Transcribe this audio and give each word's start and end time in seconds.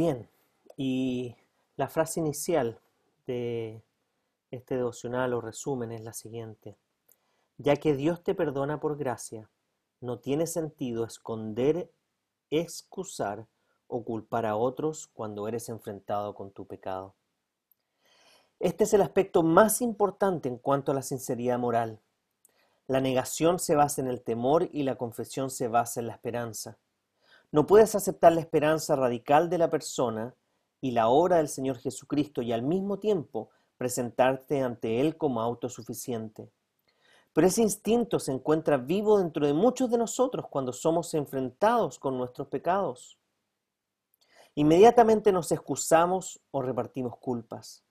Bien, 0.00 0.30
y 0.76 1.34
la 1.74 1.88
frase 1.88 2.20
inicial 2.20 2.78
de 3.26 3.82
este 4.52 4.76
devocional 4.76 5.34
o 5.34 5.40
resumen 5.40 5.90
es 5.90 6.02
la 6.02 6.12
siguiente. 6.12 6.76
Ya 7.56 7.74
que 7.74 7.96
Dios 7.96 8.22
te 8.22 8.36
perdona 8.36 8.78
por 8.78 8.96
gracia, 8.96 9.50
no 10.00 10.20
tiene 10.20 10.46
sentido 10.46 11.04
esconder, 11.04 11.90
excusar 12.48 13.48
o 13.88 14.04
culpar 14.04 14.46
a 14.46 14.54
otros 14.54 15.08
cuando 15.08 15.48
eres 15.48 15.68
enfrentado 15.68 16.32
con 16.32 16.52
tu 16.52 16.64
pecado. 16.64 17.16
Este 18.60 18.84
es 18.84 18.94
el 18.94 19.02
aspecto 19.02 19.42
más 19.42 19.82
importante 19.82 20.48
en 20.48 20.58
cuanto 20.58 20.92
a 20.92 20.94
la 20.94 21.02
sinceridad 21.02 21.58
moral. 21.58 21.98
La 22.86 23.00
negación 23.00 23.58
se 23.58 23.74
basa 23.74 24.00
en 24.00 24.06
el 24.06 24.22
temor 24.22 24.68
y 24.72 24.84
la 24.84 24.94
confesión 24.94 25.50
se 25.50 25.66
basa 25.66 25.98
en 25.98 26.06
la 26.06 26.12
esperanza. 26.12 26.78
No 27.50 27.66
puedes 27.66 27.94
aceptar 27.94 28.32
la 28.32 28.40
esperanza 28.40 28.94
radical 28.94 29.48
de 29.48 29.56
la 29.56 29.70
persona 29.70 30.34
y 30.82 30.90
la 30.90 31.08
obra 31.08 31.38
del 31.38 31.48
Señor 31.48 31.78
Jesucristo 31.78 32.42
y 32.42 32.52
al 32.52 32.62
mismo 32.62 32.98
tiempo 32.98 33.48
presentarte 33.78 34.60
ante 34.60 35.00
Él 35.00 35.16
como 35.16 35.40
autosuficiente. 35.40 36.52
Pero 37.32 37.46
ese 37.46 37.62
instinto 37.62 38.18
se 38.18 38.32
encuentra 38.32 38.76
vivo 38.76 39.18
dentro 39.18 39.46
de 39.46 39.54
muchos 39.54 39.90
de 39.90 39.96
nosotros 39.96 40.46
cuando 40.50 40.72
somos 40.74 41.14
enfrentados 41.14 41.98
con 41.98 42.18
nuestros 42.18 42.48
pecados. 42.48 43.18
Inmediatamente 44.54 45.32
nos 45.32 45.50
excusamos 45.50 46.40
o 46.50 46.60
repartimos 46.60 47.16
culpas. 47.16 47.84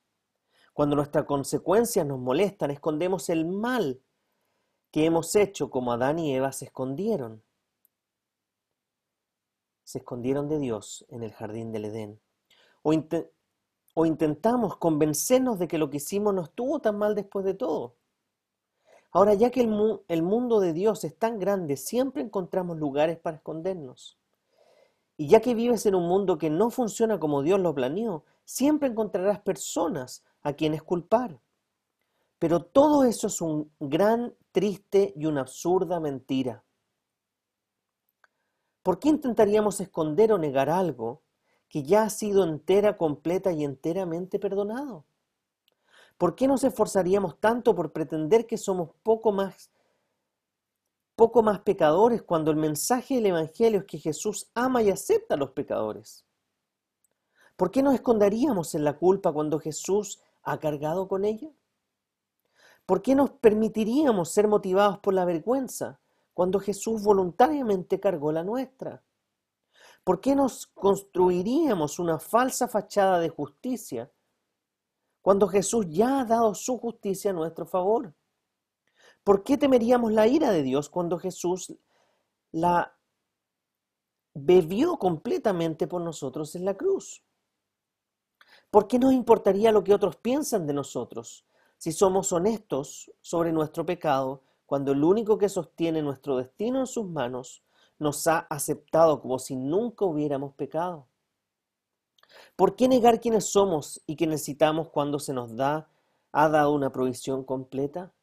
Cuando 0.73 0.95
nuestras 0.95 1.25
consecuencias 1.25 2.05
nos 2.05 2.19
molestan, 2.19 2.69
escondemos 2.69 3.29
el 3.29 3.45
mal 3.45 4.01
que 4.91 5.05
hemos 5.05 5.35
hecho 5.35 5.71
como 5.71 5.93
Adán 5.93 6.19
y 6.19 6.35
Eva 6.35 6.51
se 6.51 6.65
escondieron 6.65 7.41
se 9.87 9.99
escondieron 9.99 10.49
de 10.49 10.59
Dios 10.59 11.05
en 11.07 11.23
el 11.23 11.31
jardín 11.31 11.71
del 11.71 11.85
Edén. 11.85 12.19
O, 12.81 14.05
intentamos 14.05 14.75
convencernos 14.75 15.59
de 15.59 15.69
que 15.69 15.77
lo 15.77 15.89
que 15.89 15.95
hicimos 15.95 16.33
no 16.33 16.41
estuvo 16.41 16.81
tan 16.81 16.97
mal 16.97 17.15
después 17.15 17.45
de 17.45 17.53
todo. 17.53 17.95
Ahora, 19.11 19.33
ya 19.33 19.49
que 19.49 19.61
el, 19.61 20.01
el 20.09 20.23
mundo 20.23 20.59
de 20.59 20.73
Dios 20.73 21.05
es 21.05 21.17
tan 21.17 21.39
grande, 21.39 21.77
siempre 21.77 22.21
encontramos 22.21 22.77
lugares 22.77 23.17
para 23.17 23.37
escondernos. 23.37 24.19
Y 25.15 25.29
ya 25.29 25.39
que 25.39 25.55
vives 25.55 25.85
en 25.85 25.95
un 25.95 26.05
mundo 26.05 26.37
que 26.37 26.49
no 26.49 26.69
funciona 26.69 27.17
como 27.17 27.41
Dios 27.41 27.61
lo 27.61 27.73
planeó, 27.73 28.25
siempre 28.43 28.89
encontrarás 28.89 29.39
personas 29.39 30.25
a 30.41 30.51
quienes 30.51 30.83
culpar. 30.83 31.39
Pero 32.39 32.61
todo 32.61 33.05
eso 33.05 33.27
es 33.27 33.39
un 33.39 33.71
gran, 33.79 34.35
triste 34.51 35.13
y 35.15 35.27
una 35.27 35.41
absurda 35.41 36.01
mentira. 36.01 36.65
¿Por 38.87 38.99
qué 38.99 39.09
intentaríamos 39.09 39.81
esconder 39.81 40.31
o 40.31 40.37
negar 40.37 40.69
algo 40.69 41.21
que 41.67 41.83
ya 41.83 42.03
ha 42.03 42.09
sido 42.09 42.45
entera, 42.45 42.95
completa 42.95 43.51
y 43.51 43.65
enteramente 43.65 44.39
perdonado? 44.39 45.03
¿Por 46.17 46.35
qué 46.35 46.47
nos 46.47 46.63
esforzaríamos 46.63 47.37
tanto 47.37 47.75
por 47.75 47.91
pretender 47.91 48.47
que 48.47 48.57
somos 48.57 48.91
poco 49.03 49.33
más 49.33 49.73
poco 51.17 51.43
más 51.43 51.59
pecadores 51.59 52.21
cuando 52.21 52.49
el 52.49 52.55
mensaje 52.55 53.15
del 53.15 53.25
evangelio 53.25 53.79
es 53.79 53.85
que 53.87 53.97
Jesús 53.97 54.49
ama 54.55 54.81
y 54.81 54.89
acepta 54.89 55.35
a 55.35 55.37
los 55.37 55.51
pecadores? 55.51 56.25
¿Por 57.57 57.71
qué 57.71 57.83
nos 57.83 57.93
esconderíamos 57.93 58.73
en 58.73 58.85
la 58.85 58.97
culpa 58.97 59.33
cuando 59.33 59.59
Jesús 59.59 60.21
ha 60.43 60.61
cargado 60.61 61.09
con 61.09 61.25
ella? 61.25 61.51
¿Por 62.85 63.01
qué 63.01 63.15
nos 63.15 63.31
permitiríamos 63.31 64.31
ser 64.31 64.47
motivados 64.47 64.99
por 64.99 65.13
la 65.13 65.25
vergüenza 65.25 65.99
cuando 66.37 66.59
Jesús 66.59 67.01
voluntariamente 67.01 67.99
cargó 67.99 68.31
la 68.31 68.43
nuestra? 68.43 69.03
¿Por 70.03 70.21
qué 70.21 70.35
nos 70.35 70.67
construiríamos 70.67 71.97
una 71.97 72.19
falsa 72.19 72.67
fachada 72.67 73.19
de 73.19 73.29
justicia 73.29 74.11
cuando 75.23 75.47
Jesús 75.47 75.87
ya 75.89 76.19
ha 76.19 76.25
dado 76.25 76.53
su 76.53 76.77
justicia 76.77 77.31
a 77.31 77.33
nuestro 77.33 77.65
favor? 77.65 78.13
¿Por 79.23 79.43
qué 79.43 79.57
temeríamos 79.57 80.11
la 80.11 80.27
ira 80.27 80.51
de 80.51 80.61
Dios 80.61 80.91
cuando 80.91 81.17
Jesús 81.17 81.75
la 82.51 82.95
bebió 84.35 84.97
completamente 84.97 85.87
por 85.87 86.03
nosotros 86.03 86.55
en 86.55 86.65
la 86.65 86.77
cruz? 86.77 87.25
¿Por 88.69 88.87
qué 88.87 88.99
nos 88.99 89.11
importaría 89.11 89.71
lo 89.71 89.83
que 89.83 89.95
otros 89.95 90.17
piensan 90.17 90.67
de 90.67 90.73
nosotros 90.73 91.47
si 91.79 91.91
somos 91.91 92.31
honestos 92.31 93.11
sobre 93.21 93.51
nuestro 93.51 93.87
pecado 93.87 94.43
cuando 94.67 94.91
el 94.91 95.03
único 95.03 95.37
que 95.37 95.49
sostiene 95.49 96.03
nuestro 96.03 96.37
destino 96.37 96.81
en 96.81 96.87
sus 96.87 97.07
manos 97.07 97.63
nos 97.97 98.27
ha 98.27 98.39
aceptado 98.49 99.21
como 99.21 99.39
si 99.39 99.55
nunca 99.55 100.05
hubiéramos 100.05 100.53
pecado? 100.53 101.07
¿Por 102.57 102.75
qué 102.75 102.89
negar 102.89 103.21
quiénes 103.21 103.45
somos 103.45 104.03
y 104.05 104.17
que 104.17 104.27
necesitamos 104.27 104.89
cuando 104.89 105.19
se 105.19 105.33
nos 105.33 105.55
da, 105.55 105.89
ha 106.33 106.49
dado 106.49 106.73
una 106.73 106.91
provisión 106.91 107.45
completa? 107.45 108.13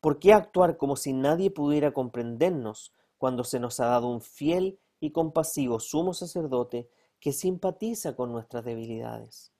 ¿Por 0.00 0.18
qué 0.18 0.34
actuar 0.34 0.76
como 0.76 0.96
si 0.96 1.14
nadie 1.14 1.50
pudiera 1.50 1.94
comprendernos 1.94 2.92
cuando 3.16 3.42
se 3.42 3.58
nos 3.58 3.80
ha 3.80 3.86
dado 3.86 4.08
un 4.08 4.20
fiel 4.20 4.78
y 5.00 5.12
compasivo 5.12 5.80
sumo 5.80 6.12
sacerdote 6.12 6.90
que 7.18 7.32
simpatiza 7.32 8.14
con 8.14 8.32
nuestras 8.32 8.66
debilidades? 8.66 9.53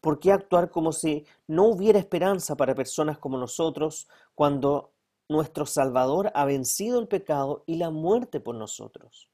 ¿Por 0.00 0.18
qué 0.18 0.32
actuar 0.32 0.70
como 0.70 0.92
si 0.92 1.26
no 1.46 1.66
hubiera 1.66 1.98
esperanza 1.98 2.56
para 2.56 2.74
personas 2.74 3.18
como 3.18 3.36
nosotros 3.38 4.08
cuando 4.34 4.92
nuestro 5.28 5.66
Salvador 5.66 6.32
ha 6.34 6.44
vencido 6.44 6.98
el 6.98 7.08
pecado 7.08 7.64
y 7.66 7.76
la 7.76 7.90
muerte 7.90 8.40
por 8.40 8.54
nosotros? 8.54 9.28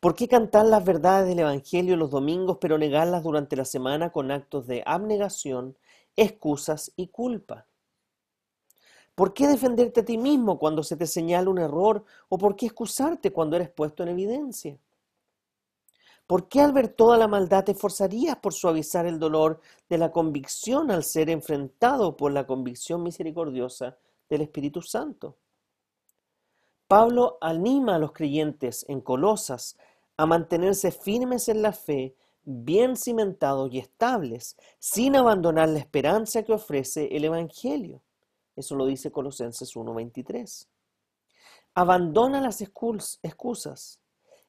¿Por 0.00 0.14
qué 0.14 0.28
cantar 0.28 0.66
las 0.66 0.84
verdades 0.84 1.28
del 1.28 1.40
Evangelio 1.40 1.96
los 1.96 2.10
domingos 2.10 2.58
pero 2.60 2.78
negarlas 2.78 3.22
durante 3.22 3.56
la 3.56 3.64
semana 3.64 4.12
con 4.12 4.30
actos 4.30 4.66
de 4.66 4.82
abnegación, 4.86 5.76
excusas 6.16 6.92
y 6.96 7.08
culpa? 7.08 7.66
¿Por 9.14 9.32
qué 9.32 9.46
defenderte 9.46 10.00
a 10.00 10.04
ti 10.04 10.18
mismo 10.18 10.58
cuando 10.58 10.82
se 10.82 10.96
te 10.96 11.06
señala 11.06 11.48
un 11.50 11.58
error 11.58 12.04
o 12.28 12.38
por 12.38 12.56
qué 12.56 12.66
excusarte 12.66 13.32
cuando 13.32 13.56
eres 13.56 13.70
puesto 13.70 14.02
en 14.02 14.08
evidencia? 14.10 14.78
¿Por 16.26 16.48
qué 16.48 16.62
al 16.62 16.72
ver 16.72 16.88
toda 16.88 17.18
la 17.18 17.28
maldad 17.28 17.64
te 17.64 17.72
esforzarías 17.72 18.36
por 18.36 18.54
suavizar 18.54 19.04
el 19.04 19.18
dolor 19.18 19.60
de 19.90 19.98
la 19.98 20.10
convicción 20.10 20.90
al 20.90 21.04
ser 21.04 21.28
enfrentado 21.28 22.16
por 22.16 22.32
la 22.32 22.46
convicción 22.46 23.02
misericordiosa 23.02 23.98
del 24.30 24.40
Espíritu 24.40 24.80
Santo? 24.80 25.36
Pablo 26.88 27.36
anima 27.42 27.96
a 27.96 27.98
los 27.98 28.12
creyentes 28.12 28.86
en 28.88 29.02
Colosas 29.02 29.76
a 30.16 30.24
mantenerse 30.24 30.92
firmes 30.92 31.48
en 31.48 31.60
la 31.60 31.72
fe, 31.72 32.14
bien 32.44 32.96
cimentados 32.96 33.72
y 33.72 33.78
estables, 33.78 34.56
sin 34.78 35.16
abandonar 35.16 35.68
la 35.68 35.78
esperanza 35.78 36.42
que 36.42 36.52
ofrece 36.52 37.14
el 37.14 37.24
Evangelio. 37.24 38.00
Eso 38.56 38.76
lo 38.76 38.86
dice 38.86 39.10
Colosenses 39.10 39.74
1.23. 39.74 40.68
Abandona 41.74 42.40
las 42.40 42.60
excusas, 42.62 44.00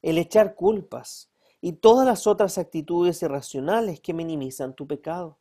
el 0.01 0.17
echar 0.19 0.55
culpas, 0.55 1.29
y 1.65 1.73
todas 1.73 2.05
las 2.05 2.27
otras 2.27 2.59
actitudes 2.59 3.23
irracionales 3.23 3.99
que 3.99 4.13
minimizan 4.13 4.75
tu 4.75 4.85
pecado. 4.85 5.39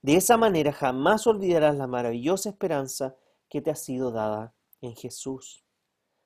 De 0.00 0.16
esa 0.16 0.38
manera 0.38 0.72
jamás 0.72 1.26
olvidarás 1.26 1.76
la 1.76 1.86
maravillosa 1.86 2.48
esperanza 2.48 3.14
que 3.50 3.60
te 3.60 3.70
ha 3.70 3.74
sido 3.74 4.12
dada 4.12 4.54
en 4.80 4.96
Jesús. 4.96 5.62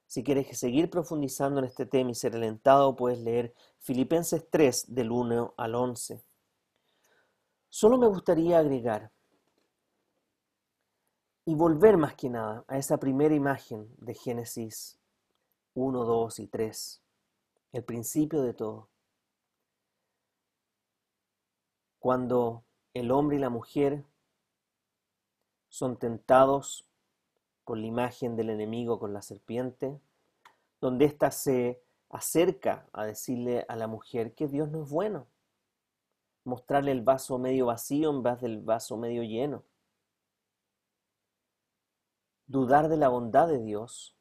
Si 0.07 0.23
quieres 0.23 0.57
seguir 0.57 0.91
profundizando 0.91 1.59
en 1.59 1.67
este 1.67 1.87
tema 1.87 2.13
y 2.13 2.15
ser 2.15 2.37
alentado, 2.37 2.95
puedes 2.95 3.19
leer 3.19 3.53
Filipenses 3.81 4.49
3 4.49 4.95
del 4.95 5.11
1 5.11 5.55
al 5.57 5.75
11. 5.75 6.23
Solo 7.69 7.99
me 7.99 8.07
gustaría 8.07 8.61
agregar 8.61 9.11
y 11.45 11.57
volver 11.57 11.97
más 11.97 12.15
que 12.15 12.31
nada 12.31 12.65
a 12.69 12.79
esa 12.79 13.01
primera 13.01 13.35
imagen 13.35 13.93
de 13.99 14.15
Génesis 14.15 15.01
1, 15.75 16.05
2 16.05 16.39
y 16.39 16.47
3, 16.47 17.03
el 17.73 17.83
principio 17.83 18.43
de 18.43 18.55
todo. 18.55 18.89
Cuando 22.01 22.65
el 22.95 23.13
hombre 23.13 23.37
y 23.37 23.41
la 23.41 23.51
mujer 23.51 24.05
son 25.69 25.97
tentados 25.97 26.89
por 27.65 27.79
la 27.79 27.87
imagen 27.87 28.35
del 28.35 28.51
enemigo 28.51 28.99
con 28.99 29.13
la 29.13 29.23
serpiente, 29.23 30.01
donde 30.81 31.05
ésta 31.05 31.31
se 31.31 31.81
acerca 32.09 32.89
a 32.93 33.05
decirle 33.05 33.65
a 33.69 33.77
la 33.77 33.87
mujer 33.87 34.35
que 34.35 34.49
Dios 34.49 34.69
no 34.71 34.83
es 34.83 34.91
bueno, 34.91 35.29
mostrarle 36.43 36.91
el 36.91 37.03
vaso 37.03 37.39
medio 37.39 37.67
vacío 37.67 38.11
en 38.11 38.23
vez 38.25 38.41
del 38.41 38.61
vaso 38.61 38.97
medio 38.97 39.23
lleno, 39.23 39.63
dudar 42.47 42.89
de 42.89 42.97
la 42.97 43.09
bondad 43.09 43.47
de 43.47 43.63
Dios 43.63 44.17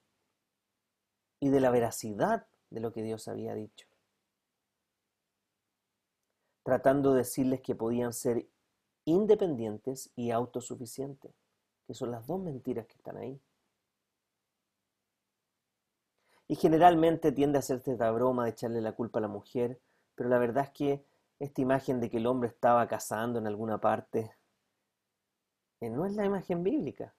y 1.39 1.49
de 1.49 1.59
la 1.59 1.71
veracidad 1.71 2.45
de 2.69 2.81
lo 2.81 2.91
que 2.91 3.01
Dios 3.01 3.27
había 3.27 3.55
dicho, 3.55 3.87
tratando 6.69 7.13
de 7.13 7.19
decirles 7.19 7.61
que 7.61 7.73
podían 7.73 8.13
ser 8.13 8.47
independientes 9.03 10.11
y 10.15 10.29
autosuficientes, 10.29 11.33
que 11.87 11.95
son 11.95 12.11
las 12.11 12.27
dos 12.27 12.39
mentiras 12.39 12.85
que 12.85 12.93
están 12.93 13.17
ahí. 13.17 13.41
Y 16.47 16.55
generalmente 16.57 17.31
tiende 17.31 17.57
a 17.57 17.61
hacerte 17.61 17.93
esta 17.93 18.11
broma 18.11 18.43
de 18.43 18.51
echarle 18.51 18.81
la 18.81 18.91
culpa 18.91 19.17
a 19.17 19.23
la 19.23 19.27
mujer, 19.27 19.81
pero 20.13 20.29
la 20.29 20.37
verdad 20.37 20.65
es 20.65 20.69
que 20.69 21.05
esta 21.39 21.59
imagen 21.59 21.99
de 21.99 22.11
que 22.11 22.17
el 22.17 22.27
hombre 22.27 22.49
estaba 22.49 22.87
cazando 22.87 23.39
en 23.39 23.47
alguna 23.47 23.81
parte 23.81 24.31
eh, 25.81 25.89
no 25.89 26.05
es 26.05 26.13
la 26.13 26.25
imagen 26.25 26.61
bíblica. 26.61 27.15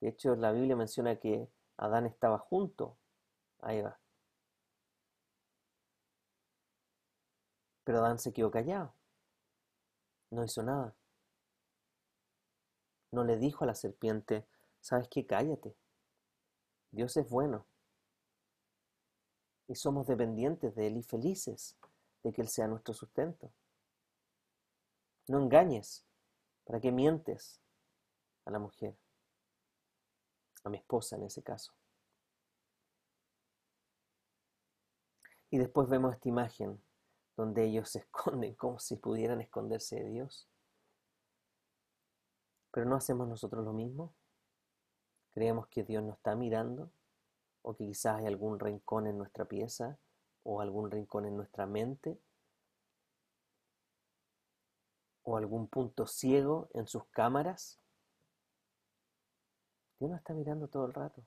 De 0.00 0.08
hecho, 0.08 0.36
la 0.36 0.52
Biblia 0.52 0.74
menciona 0.74 1.16
que 1.16 1.50
Adán 1.76 2.06
estaba 2.06 2.38
junto 2.38 2.96
a 3.60 3.74
Eva. 3.74 3.98
Pero 7.86 7.98
Adán 7.98 8.18
se 8.18 8.32
quedó 8.32 8.50
callado. 8.50 8.92
No 10.32 10.42
hizo 10.42 10.60
nada. 10.64 10.92
No 13.12 13.22
le 13.22 13.36
dijo 13.36 13.62
a 13.62 13.68
la 13.68 13.76
serpiente, 13.76 14.44
¿sabes 14.80 15.06
qué? 15.08 15.24
Cállate. 15.24 15.76
Dios 16.90 17.16
es 17.16 17.30
bueno. 17.30 17.64
Y 19.68 19.76
somos 19.76 20.08
dependientes 20.08 20.74
de 20.74 20.88
Él 20.88 20.96
y 20.96 21.04
felices 21.04 21.76
de 22.24 22.32
que 22.32 22.42
Él 22.42 22.48
sea 22.48 22.66
nuestro 22.66 22.92
sustento. 22.92 23.52
No 25.28 25.38
engañes. 25.40 26.04
¿Para 26.64 26.80
qué 26.80 26.90
mientes 26.90 27.60
a 28.46 28.50
la 28.50 28.58
mujer? 28.58 28.96
A 30.64 30.70
mi 30.70 30.78
esposa 30.78 31.14
en 31.14 31.22
ese 31.22 31.40
caso. 31.40 31.72
Y 35.50 35.58
después 35.58 35.88
vemos 35.88 36.12
esta 36.12 36.28
imagen 36.28 36.84
donde 37.36 37.64
ellos 37.64 37.90
se 37.90 37.98
esconden 38.00 38.54
como 38.54 38.78
si 38.78 38.96
pudieran 38.96 39.40
esconderse 39.40 39.96
de 39.96 40.08
Dios. 40.08 40.48
Pero 42.72 42.86
no 42.86 42.96
hacemos 42.96 43.28
nosotros 43.28 43.64
lo 43.64 43.72
mismo. 43.72 44.14
Creemos 45.32 45.68
que 45.68 45.84
Dios 45.84 46.02
nos 46.02 46.16
está 46.16 46.34
mirando 46.34 46.90
o 47.62 47.74
que 47.74 47.86
quizás 47.86 48.16
hay 48.16 48.26
algún 48.26 48.58
rincón 48.58 49.06
en 49.06 49.18
nuestra 49.18 49.44
pieza 49.44 49.98
o 50.44 50.60
algún 50.60 50.90
rincón 50.90 51.26
en 51.26 51.36
nuestra 51.36 51.66
mente 51.66 52.18
o 55.24 55.36
algún 55.36 55.66
punto 55.68 56.06
ciego 56.06 56.70
en 56.72 56.86
sus 56.86 57.04
cámaras. 57.06 57.80
Dios 59.98 60.10
nos 60.10 60.20
está 60.20 60.34
mirando 60.34 60.68
todo 60.68 60.86
el 60.86 60.94
rato. 60.94 61.22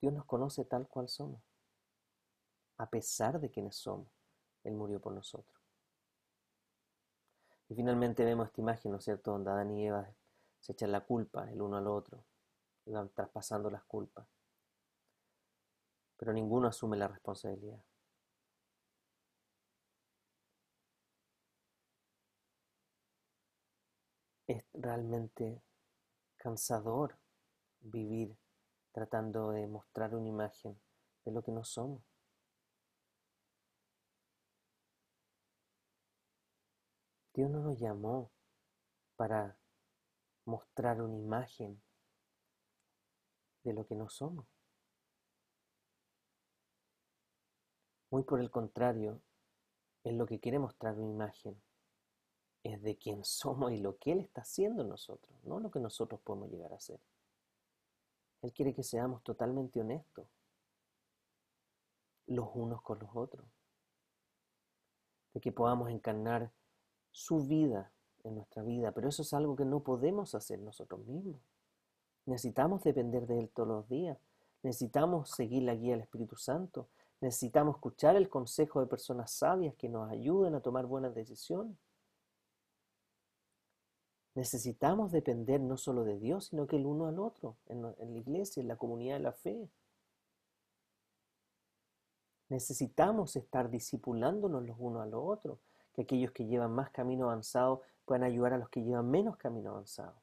Dios 0.00 0.12
nos 0.12 0.24
conoce 0.24 0.64
tal 0.64 0.88
cual 0.88 1.08
somos, 1.08 1.40
a 2.76 2.88
pesar 2.88 3.40
de 3.40 3.50
quienes 3.50 3.76
somos. 3.76 4.17
Él 4.64 4.74
murió 4.74 5.00
por 5.00 5.12
nosotros. 5.12 5.58
Y 7.68 7.74
finalmente 7.74 8.24
vemos 8.24 8.46
esta 8.46 8.60
imagen, 8.60 8.92
¿no 8.92 8.98
es 8.98 9.04
cierto?, 9.04 9.32
donde 9.32 9.50
Adán 9.50 9.70
y 9.70 9.86
Eva 9.86 10.08
se 10.60 10.72
echan 10.72 10.90
la 10.92 11.00
culpa 11.02 11.50
el 11.50 11.60
uno 11.60 11.76
al 11.76 11.86
otro, 11.86 12.24
y 12.86 12.92
traspasando 13.14 13.70
las 13.70 13.84
culpas. 13.84 14.26
Pero 16.16 16.32
ninguno 16.32 16.68
asume 16.68 16.96
la 16.96 17.08
responsabilidad. 17.08 17.82
Es 24.46 24.64
realmente 24.72 25.62
cansador 26.38 27.18
vivir 27.80 28.34
tratando 28.92 29.50
de 29.50 29.66
mostrar 29.66 30.14
una 30.14 30.28
imagen 30.28 30.80
de 31.24 31.32
lo 31.32 31.42
que 31.42 31.52
no 31.52 31.62
somos. 31.64 32.02
Dios 37.38 37.52
no 37.52 37.60
nos 37.60 37.78
llamó 37.78 38.32
para 39.14 39.56
mostrar 40.44 41.00
una 41.00 41.16
imagen 41.16 41.80
de 43.62 43.72
lo 43.74 43.86
que 43.86 43.94
no 43.94 44.08
somos. 44.08 44.44
Muy 48.10 48.24
por 48.24 48.40
el 48.40 48.50
contrario, 48.50 49.22
Él 50.02 50.18
lo 50.18 50.26
que 50.26 50.40
quiere 50.40 50.58
mostrar 50.58 50.98
una 50.98 51.12
imagen 51.12 51.62
es 52.64 52.82
de 52.82 52.98
quién 52.98 53.24
somos 53.24 53.70
y 53.70 53.76
lo 53.76 53.98
que 53.98 54.10
Él 54.10 54.18
está 54.18 54.40
haciendo 54.40 54.82
en 54.82 54.88
nosotros, 54.88 55.32
no 55.44 55.60
lo 55.60 55.70
que 55.70 55.78
nosotros 55.78 56.20
podemos 56.22 56.50
llegar 56.50 56.72
a 56.72 56.80
ser. 56.80 56.98
Él 58.42 58.52
quiere 58.52 58.74
que 58.74 58.82
seamos 58.82 59.22
totalmente 59.22 59.80
honestos 59.80 60.26
los 62.26 62.48
unos 62.52 62.82
con 62.82 62.98
los 62.98 63.10
otros, 63.14 63.46
de 65.34 65.40
que 65.40 65.52
podamos 65.52 65.88
encarnar 65.88 66.50
su 67.10 67.46
vida 67.46 67.92
en 68.24 68.36
nuestra 68.36 68.62
vida, 68.62 68.92
pero 68.92 69.08
eso 69.08 69.22
es 69.22 69.32
algo 69.32 69.56
que 69.56 69.64
no 69.64 69.80
podemos 69.80 70.34
hacer 70.34 70.60
nosotros 70.60 71.04
mismos. 71.06 71.40
Necesitamos 72.26 72.82
depender 72.82 73.26
de 73.26 73.40
Él 73.40 73.48
todos 73.48 73.68
los 73.68 73.88
días, 73.88 74.18
necesitamos 74.62 75.30
seguir 75.30 75.62
la 75.62 75.74
guía 75.74 75.92
del 75.92 76.02
Espíritu 76.02 76.36
Santo, 76.36 76.88
necesitamos 77.20 77.76
escuchar 77.76 78.16
el 78.16 78.28
consejo 78.28 78.80
de 78.80 78.86
personas 78.86 79.30
sabias 79.30 79.74
que 79.76 79.88
nos 79.88 80.10
ayuden 80.10 80.54
a 80.54 80.60
tomar 80.60 80.86
buenas 80.86 81.14
decisiones. 81.14 81.76
Necesitamos 84.34 85.10
depender 85.10 85.60
no 85.60 85.76
solo 85.76 86.04
de 86.04 86.18
Dios, 86.18 86.46
sino 86.46 86.68
que 86.68 86.76
el 86.76 86.86
uno 86.86 87.06
al 87.06 87.18
otro, 87.18 87.56
en, 87.66 87.82
la 87.82 88.18
iglesia, 88.18 88.60
en 88.60 88.68
la 88.68 88.76
comunidad 88.76 89.16
de 89.16 89.22
la 89.22 89.32
fe. 89.32 89.68
Necesitamos 92.48 93.34
estar 93.34 93.68
discipulándonos 93.68 94.62
los 94.64 94.76
unos 94.78 95.02
a 95.02 95.06
los 95.06 95.20
otros 95.24 95.58
que 95.98 96.02
aquellos 96.02 96.30
que 96.30 96.46
llevan 96.46 96.70
más 96.70 96.90
camino 96.90 97.24
avanzado 97.24 97.82
puedan 98.04 98.22
ayudar 98.22 98.52
a 98.52 98.58
los 98.58 98.68
que 98.68 98.84
llevan 98.84 99.10
menos 99.10 99.36
camino 99.36 99.70
avanzado. 99.70 100.14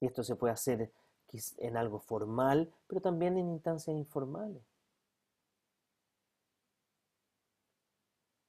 Y 0.00 0.06
esto 0.06 0.24
se 0.24 0.34
puede 0.34 0.52
hacer 0.52 0.92
en 1.58 1.76
algo 1.76 2.00
formal, 2.00 2.74
pero 2.88 3.00
también 3.00 3.38
en 3.38 3.48
instancias 3.48 3.96
informales. 3.96 4.64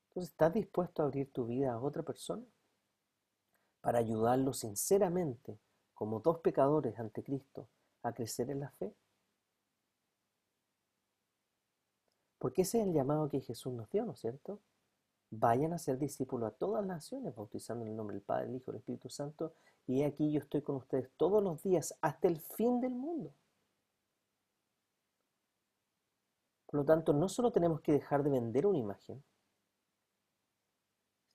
Entonces, 0.09 0.31
¿estás 0.31 0.53
dispuesto 0.53 1.03
a 1.03 1.05
abrir 1.05 1.31
tu 1.31 1.45
vida 1.45 1.73
a 1.73 1.79
otra 1.79 2.01
persona? 2.01 2.43
Para 3.81 3.99
ayudarlo 3.99 4.53
sinceramente, 4.53 5.59
como 5.93 6.19
dos 6.19 6.39
pecadores 6.39 6.97
ante 6.97 7.23
Cristo, 7.23 7.67
a 8.01 8.11
crecer 8.11 8.49
en 8.49 8.61
la 8.61 8.71
fe. 8.71 8.91
Porque 12.39 12.63
ese 12.63 12.81
es 12.81 12.87
el 12.87 12.93
llamado 12.93 13.29
que 13.29 13.39
Jesús 13.39 13.71
nos 13.71 13.87
dio, 13.91 14.03
¿no 14.03 14.13
es 14.13 14.19
cierto? 14.19 14.59
Vayan 15.32 15.74
a 15.74 15.77
ser 15.77 15.98
discípulos 15.98 16.51
a 16.51 16.55
todas 16.55 16.86
las 16.86 16.98
naciones, 16.98 17.36
bautizando 17.36 17.84
en 17.84 17.91
el 17.91 17.98
nombre 17.98 18.15
del 18.15 18.24
Padre, 18.24 18.48
el 18.48 18.55
Hijo 18.55 18.65
y 18.67 18.72
el 18.72 18.77
Espíritu 18.77 19.10
Santo. 19.10 19.53
Y 19.88 20.03
aquí 20.03 20.32
yo 20.32 20.39
estoy 20.39 20.62
con 20.62 20.75
ustedes 20.75 21.10
todos 21.17 21.44
los 21.44 21.62
días 21.63 21.96
hasta 22.01 22.27
el 22.27 22.39
fin 22.39 22.79
del 22.79 22.94
mundo. 22.94 23.34
Por 26.65 26.79
lo 26.79 26.86
tanto, 26.86 27.13
no 27.13 27.29
solo 27.29 27.51
tenemos 27.51 27.82
que 27.82 27.94
dejar 27.94 28.24
de 28.24 28.29
vender 28.29 28.65
una 28.65 28.77
imagen, 28.77 29.24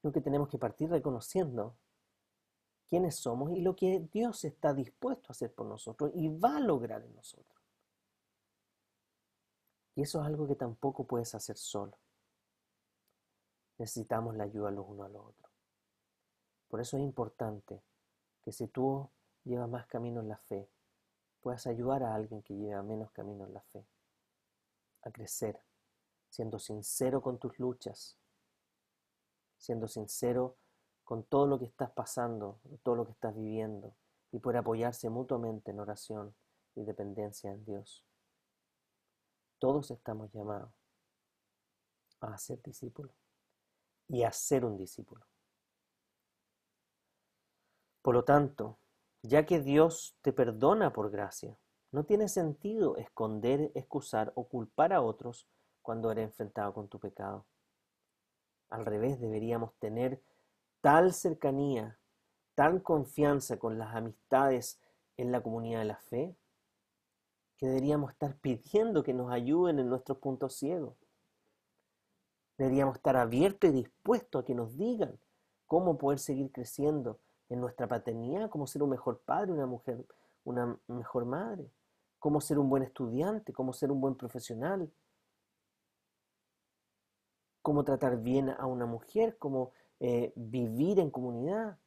sino 0.01 0.13
que 0.13 0.21
tenemos 0.21 0.49
que 0.49 0.59
partir 0.59 0.91
reconociendo 0.91 1.75
quiénes 2.89 3.17
somos 3.17 3.53
y 3.53 3.61
lo 3.61 3.77
que 3.77 4.09
Dios 4.13 4.45
está 4.45 4.75
dispuesto 4.75 5.27
a 5.29 5.33
hacer 5.33 5.53
por 5.53 5.67
nosotros 5.67 6.11
y 6.15 6.29
va 6.29 6.57
a 6.57 6.61
lograr 6.61 7.03
en 7.03 7.15
nosotros. 7.15 7.61
Y 9.95 10.03
eso 10.03 10.21
es 10.21 10.27
algo 10.27 10.47
que 10.47 10.57
tampoco 10.57 11.05
puedes 11.05 11.35
hacer 11.35 11.57
solo 11.57 11.97
necesitamos 13.81 14.37
la 14.37 14.45
ayuda 14.45 14.71
los 14.71 14.87
unos 14.87 15.07
a 15.07 15.09
los 15.09 15.25
otros. 15.25 15.51
Por 16.69 16.83
eso 16.83 16.99
es 16.99 17.03
importante 17.03 17.83
que 18.43 18.53
si 18.53 18.69
tú 18.69 19.09
llevas 19.45 19.71
más 19.71 19.87
camino 19.87 20.21
en 20.21 20.29
la 20.29 20.37
fe, 20.37 20.69
puedas 21.41 21.67
ayudar 21.67 22.03
a 22.03 22.15
alguien 22.15 22.43
que 22.43 22.55
lleva 22.55 22.83
menos 22.83 23.11
camino 23.11 23.47
en 23.47 23.55
la 23.55 23.63
fe 23.63 23.83
a 25.03 25.11
crecer, 25.11 25.59
siendo 26.29 26.59
sincero 26.59 27.23
con 27.23 27.39
tus 27.39 27.59
luchas, 27.59 28.19
siendo 29.57 29.89
sincero 29.89 30.59
con 31.03 31.25
todo 31.25 31.47
lo 31.47 31.59
que 31.59 31.65
estás 31.65 31.91
pasando, 31.91 32.61
todo 32.83 32.97
lo 32.97 33.07
que 33.07 33.13
estás 33.13 33.35
viviendo, 33.35 33.95
y 34.31 34.41
poder 34.41 34.59
apoyarse 34.59 35.09
mutuamente 35.09 35.71
en 35.71 35.81
oración 35.81 36.35
y 36.75 36.85
dependencia 36.85 37.51
en 37.51 37.65
Dios. 37.65 38.05
Todos 39.59 39.91
estamos 39.91 40.31
llamados 40.33 40.71
a 42.21 42.37
ser 42.37 42.63
discípulos 42.63 43.20
y 44.11 44.25
a 44.25 44.33
ser 44.33 44.65
un 44.65 44.77
discípulo. 44.77 45.25
Por 48.03 48.15
lo 48.15 48.25
tanto, 48.25 48.79
ya 49.23 49.47
que 49.47 49.61
Dios 49.61 50.17
te 50.23 50.33
perdona 50.33 50.93
por 50.93 51.11
gracia. 51.11 51.57
No 51.93 52.05
tiene 52.05 52.29
sentido 52.29 52.97
esconder, 52.97 53.71
excusar 53.75 54.33
o 54.35 54.49
culpar 54.49 54.93
a 54.93 55.03
otros 55.03 55.47
cuando 55.83 56.11
eres 56.11 56.25
enfrentado 56.25 56.73
con 56.73 56.89
tu 56.89 56.99
pecado. 56.99 57.47
Al 58.69 58.87
revés, 58.87 59.21
deberíamos 59.21 59.75
tener 59.79 60.23
tal 60.81 61.13
cercanía, 61.13 61.99
tal 62.55 62.83
confianza 62.83 63.59
con 63.59 63.79
las 63.79 63.95
amistades 63.95 64.81
en 65.17 65.33
la 65.33 65.43
comunidad 65.43 65.81
de 65.81 65.85
la 65.85 65.97
fe, 65.97 66.37
que 67.59 67.67
deberíamos 67.67 68.13
estar 68.13 68.37
pidiendo 68.39 69.03
que 69.03 69.13
nos 69.13 69.31
ayuden 69.31 69.79
en 69.79 69.89
nuestros 69.89 70.19
puntos 70.19 70.55
ciegos. 70.55 70.97
Deberíamos 72.61 72.97
estar 72.97 73.17
abiertos 73.17 73.71
y 73.71 73.73
dispuestos 73.73 74.43
a 74.43 74.45
que 74.45 74.55
nos 74.55 74.77
digan 74.77 75.19
cómo 75.65 75.97
poder 75.97 76.19
seguir 76.19 76.53
creciendo 76.53 77.19
en 77.49 77.59
nuestra 77.59 77.89
paternidad, 77.89 78.51
cómo 78.51 78.67
ser 78.67 78.83
un 78.83 78.91
mejor 78.91 79.23
padre, 79.23 79.53
una 79.53 79.65
mujer, 79.65 80.05
una 80.45 80.79
mejor 80.87 81.25
madre, 81.25 81.71
cómo 82.19 82.39
ser 82.43 82.59
un 82.59 82.69
buen 82.69 82.83
estudiante, 82.83 83.55
cómo 83.55 83.73
ser 83.73 83.91
un 83.91 84.03
buen 84.03 84.15
profesional, 84.15 84.93
cómo 87.63 87.83
tratar 87.83 88.19
bien 88.19 88.51
a 88.51 88.67
una 88.67 88.85
mujer, 88.85 89.39
cómo 89.39 89.73
eh, 89.99 90.31
vivir 90.37 91.01
en 91.01 91.11
comunidad, 91.11 91.79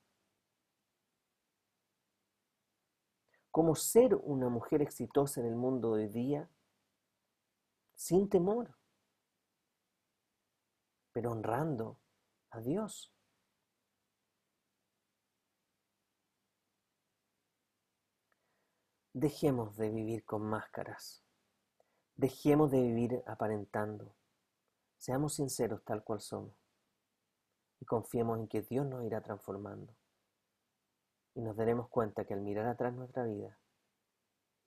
cómo 3.52 3.76
ser 3.76 4.16
una 4.16 4.50
mujer 4.50 4.82
exitosa 4.82 5.40
en 5.40 5.46
el 5.46 5.56
mundo 5.56 5.94
de 5.94 6.06
hoy 6.06 6.10
día 6.10 6.50
sin 7.94 8.28
temor, 8.28 8.76
pero 11.14 11.32
honrando 11.32 12.00
a 12.50 12.60
Dios. 12.60 13.14
Dejemos 19.14 19.78
de 19.78 19.92
vivir 19.92 20.26
con 20.26 20.42
máscaras. 20.42 21.24
Dejemos 22.16 22.72
de 22.72 22.82
vivir 22.82 23.24
aparentando. 23.28 24.16
Seamos 24.98 25.36
sinceros 25.36 25.84
tal 25.84 26.04
cual 26.04 26.20
somos. 26.20 26.56
Y 27.80 27.86
confiemos 27.86 28.40
en 28.40 28.48
que 28.48 28.62
Dios 28.64 28.88
nos 28.88 29.06
irá 29.06 29.22
transformando. 29.22 29.96
Y 31.36 31.42
nos 31.42 31.56
daremos 31.56 31.90
cuenta 31.90 32.26
que 32.26 32.34
al 32.34 32.42
mirar 32.42 32.66
atrás 32.68 32.94
nuestra 32.94 33.24
vida, 33.24 33.60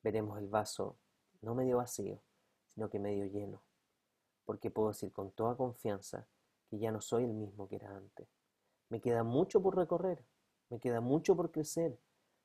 veremos 0.02 0.38
el 0.38 0.48
vaso 0.48 0.96
no 1.42 1.54
medio 1.54 1.78
vacío, 1.78 2.22
sino 2.68 2.88
que 2.88 2.98
medio 2.98 3.26
lleno. 3.26 3.62
Porque 4.44 4.70
puedo 4.70 4.88
decir 4.88 5.12
con 5.12 5.32
toda 5.32 5.56
confianza 5.56 6.28
que 6.68 6.78
ya 6.78 6.90
no 6.90 7.00
soy 7.00 7.24
el 7.24 7.32
mismo 7.32 7.68
que 7.68 7.76
era 7.76 7.96
antes. 7.96 8.28
Me 8.88 9.00
queda 9.00 9.22
mucho 9.22 9.60
por 9.62 9.76
recorrer, 9.76 10.24
me 10.70 10.78
queda 10.78 11.00
mucho 11.00 11.36
por 11.36 11.50
crecer. 11.50 11.98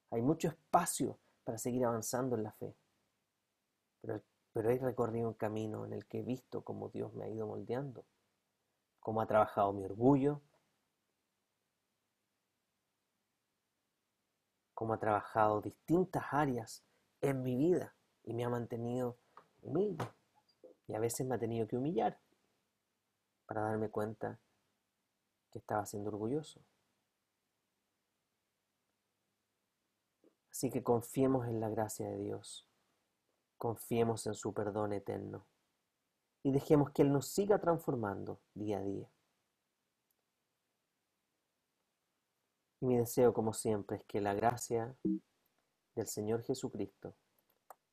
Hay 0.10 0.22
mucho 0.22 0.48
espacio 0.48 1.18
para 1.44 1.58
seguir 1.58 1.86
avanzando 1.86 2.36
en 2.36 2.44
la 2.44 2.52
fe. 2.52 2.76
Pero, 4.02 4.22
he 4.54 4.78
recorrido 4.78 5.30
un 5.30 5.34
camino 5.36 5.86
en 5.86 5.94
el 5.94 6.06
que 6.06 6.20
he 6.20 6.24
visto 6.24 6.64
cómo 6.64 6.90
Dios 6.90 7.14
me 7.14 7.26
ha 7.26 7.30
ido 7.30 7.48
moldeando, 7.48 8.04
cómo 9.00 9.22
ha 9.22 9.28
trabajado 9.28 9.72
mi 9.72 9.86
orgullo, 9.86 10.42
cómo 14.74 14.94
ha 14.94 15.00
trabajado 15.00 15.62
distintas 15.62 16.24
áreas 16.32 16.84
en 17.22 17.44
mi 17.44 17.56
vida 17.56 17.96
y 18.24 18.34
me 18.34 18.44
ha 18.44 18.50
mantenido 18.50 19.18
humilde. 19.62 20.06
Y 20.88 20.96
a 20.96 21.00
veces 21.00 21.26
me 21.26 21.36
ha 21.36 21.40
tenido 21.40 21.68
que 21.68 21.78
humillar 21.78 22.20
para 23.52 23.68
darme 23.68 23.90
cuenta 23.90 24.40
que 25.52 25.60
estaba 25.60 25.86
siendo 25.86 26.10
orgulloso. 26.10 26.62
Así 30.50 30.70
que 30.70 30.82
confiemos 30.82 31.50
en 31.50 31.60
la 31.60 31.68
gracia 31.68 32.08
de 32.08 32.18
Dios, 32.18 32.66
confiemos 33.58 34.26
en 34.26 34.36
su 34.36 34.54
perdón 34.54 34.94
eterno 34.94 35.46
y 36.44 36.54
dejemos 36.54 36.92
que 36.92 37.02
Él 37.02 37.12
nos 37.12 37.28
siga 37.28 37.60
transformando 37.60 38.40
día 38.54 38.78
a 38.78 38.84
día. 38.84 39.12
Y 42.80 42.86
mi 42.86 42.98
deseo, 42.98 43.34
como 43.34 43.52
siempre, 43.52 43.98
es 43.98 44.06
que 44.06 44.22
la 44.22 44.34
gracia 44.34 44.96
del 45.04 46.08
Señor 46.08 46.42
Jesucristo, 46.44 47.18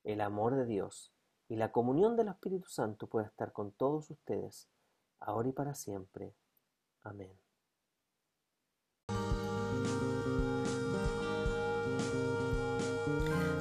el 0.05 0.21
amor 0.21 0.55
de 0.55 0.67
Dios 0.67 1.13
y 1.49 1.57
la 1.57 1.73
comunión 1.73 2.17
del 2.17 2.29
Espíritu 2.29 2.69
Santo 2.69 3.09
pueda 3.09 3.27
estar 3.27 3.53
con 3.53 3.73
todos 3.73 4.09
ustedes, 4.13 4.69
ahora 5.21 5.49
y 5.49 5.53
para 5.53 5.75
siempre. 5.75 6.35
Amén. 7.03 7.39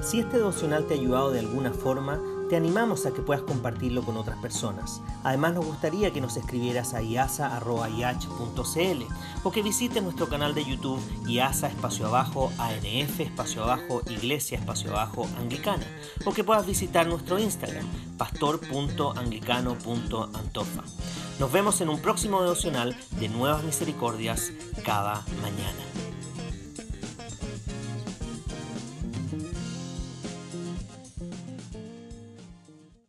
Si 0.02 0.20
este 0.20 0.38
devocional 0.38 0.86
te 0.86 0.94
ha 0.94 0.96
ayudado 0.96 1.32
de 1.32 1.40
alguna 1.40 1.72
forma, 1.72 2.18
te 2.48 2.56
animamos 2.56 3.04
a 3.04 3.12
que 3.12 3.20
puedas 3.20 3.42
compartirlo 3.42 4.02
con 4.02 4.16
otras 4.16 4.38
personas. 4.38 5.02
Además 5.22 5.52
nos 5.52 5.66
gustaría 5.66 6.10
que 6.12 6.22
nos 6.22 6.38
escribieras 6.38 6.94
a 6.94 7.02
iasa.cl 7.02 7.60
o 9.44 9.52
que 9.52 9.62
visites 9.62 10.02
nuestro 10.02 10.30
canal 10.30 10.54
de 10.54 10.64
YouTube 10.64 10.98
IASA 11.26 11.68
espacio 11.68 12.06
abajo 12.06 12.50
ANF 12.58 13.20
espacio 13.20 13.64
abajo 13.64 14.00
Iglesia 14.08 14.56
espacio 14.56 14.92
abajo 14.92 15.28
Anglicana 15.38 15.84
o 16.24 16.32
que 16.32 16.42
puedas 16.42 16.66
visitar 16.66 17.06
nuestro 17.06 17.38
Instagram 17.38 17.84
pastor.anglicano.antofa. 18.16 20.84
Nos 21.38 21.52
vemos 21.52 21.80
en 21.80 21.88
un 21.88 22.00
próximo 22.00 22.42
devocional 22.42 22.96
de 23.20 23.28
Nuevas 23.28 23.62
Misericordias 23.62 24.52
cada 24.84 25.22
mañana. 25.40 26.07